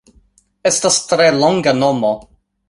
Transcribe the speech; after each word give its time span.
Estas 0.71 0.97
tre 1.11 1.27
longa 1.43 1.75
nomo 1.85 2.11